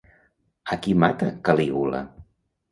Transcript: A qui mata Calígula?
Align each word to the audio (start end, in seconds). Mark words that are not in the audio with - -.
A 0.75 0.77
qui 0.85 0.95
mata 1.05 1.31
Calígula? 1.51 2.05